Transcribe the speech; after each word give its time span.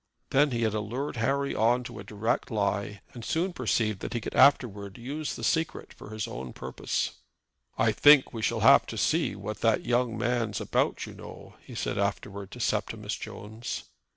Then 0.31 0.49
he 0.49 0.63
had 0.63 0.73
allured 0.73 1.17
Harry 1.17 1.53
on 1.53 1.83
to 1.83 1.99
a 1.99 2.03
direct 2.03 2.49
lie, 2.49 3.01
and 3.13 3.23
soon 3.23 3.53
perceived 3.53 3.99
that 3.99 4.13
he 4.13 4.19
could 4.19 4.33
afterward 4.33 4.97
use 4.97 5.35
the 5.35 5.43
secret 5.43 5.93
for 5.93 6.09
his 6.09 6.27
own 6.27 6.53
purpose. 6.53 7.11
"I 7.77 7.91
think 7.91 8.33
we 8.33 8.41
shall 8.41 8.61
have 8.61 8.87
to 8.87 8.97
see 8.97 9.35
what 9.35 9.61
that 9.61 9.85
young 9.85 10.17
man's 10.17 10.59
about, 10.59 11.05
you 11.05 11.13
know," 11.13 11.53
he 11.63 11.75
said 11.75 11.99
afterward 11.99 12.49
to 12.49 12.59
Septimus 12.59 13.15
Jones. 13.15 13.83